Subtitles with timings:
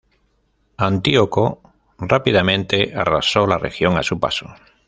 [0.77, 1.61] Antíoco
[1.99, 4.47] rápidamente arrasó la región a su paso.